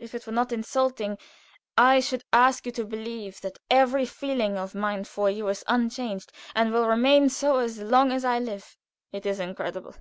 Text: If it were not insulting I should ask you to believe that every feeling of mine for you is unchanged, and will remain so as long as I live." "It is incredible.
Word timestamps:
If 0.00 0.16
it 0.16 0.26
were 0.26 0.32
not 0.32 0.50
insulting 0.50 1.18
I 1.78 2.00
should 2.00 2.24
ask 2.32 2.66
you 2.66 2.72
to 2.72 2.84
believe 2.84 3.40
that 3.42 3.60
every 3.70 4.04
feeling 4.06 4.58
of 4.58 4.74
mine 4.74 5.04
for 5.04 5.30
you 5.30 5.46
is 5.46 5.62
unchanged, 5.68 6.32
and 6.56 6.72
will 6.72 6.88
remain 6.88 7.28
so 7.28 7.58
as 7.58 7.78
long 7.80 8.10
as 8.10 8.24
I 8.24 8.40
live." 8.40 8.76
"It 9.12 9.24
is 9.24 9.38
incredible. 9.38 9.94